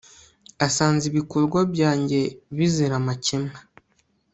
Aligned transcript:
asanze 0.67 1.03
ibikorwa 1.11 1.59
byanjye 1.73 2.19
bizira 2.55 2.95
amakemwa 3.01 3.59